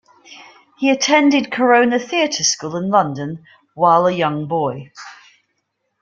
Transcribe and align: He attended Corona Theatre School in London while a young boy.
He 0.79 0.89
attended 0.89 1.51
Corona 1.51 1.99
Theatre 1.99 2.43
School 2.43 2.75
in 2.75 2.89
London 2.89 3.45
while 3.75 4.07
a 4.07 4.11
young 4.11 4.47
boy. 4.47 4.91